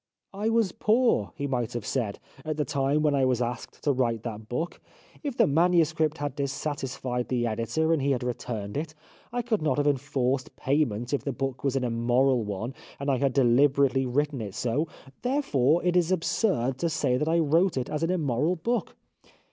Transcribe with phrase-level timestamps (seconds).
[0.33, 3.91] "I was poor," he might have said," at the time when I was asked to
[3.91, 4.81] write that book.
[5.21, 8.01] If the manuscript u 305 The Life of Oscar Wilde had dissatisfied the editor and
[8.01, 8.95] he had returned it
[9.31, 13.17] I could not have enforced payment if the book was an immoral one and I
[13.19, 14.87] had deliberately written it so.
[15.21, 18.95] Therefore it is absurd to say that I wrote it as an immoral book."